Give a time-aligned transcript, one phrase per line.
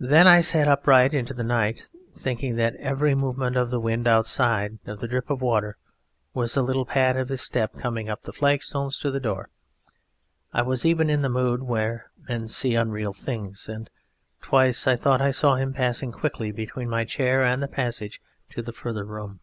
[0.00, 4.08] Then I sat up right into the night, thinking that every movement of the wind
[4.08, 5.76] outside or of the drip of water
[6.34, 9.48] was the little pad of his step coming up the flagstones to the door.
[10.52, 13.88] I was even in the mood when men see unreal things, and
[14.42, 18.20] twice I thought I saw him passing quickly between my chair and the passage
[18.50, 19.38] to the further room.